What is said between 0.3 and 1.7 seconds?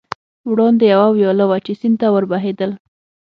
وړاندې یوه ویاله وه،